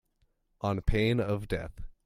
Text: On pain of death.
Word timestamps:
On 0.61 0.81
pain 0.81 1.19
of 1.19 1.47
death. 1.47 1.79